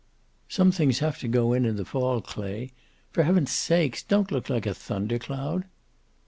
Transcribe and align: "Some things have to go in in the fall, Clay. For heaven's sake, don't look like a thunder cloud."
"Some 0.49 0.71
things 0.71 0.97
have 0.97 1.19
to 1.19 1.27
go 1.27 1.53
in 1.53 1.63
in 1.63 1.75
the 1.75 1.85
fall, 1.85 2.21
Clay. 2.21 2.71
For 3.11 3.21
heaven's 3.21 3.51
sake, 3.51 4.03
don't 4.07 4.31
look 4.31 4.49
like 4.49 4.65
a 4.65 4.73
thunder 4.73 5.19
cloud." 5.19 5.65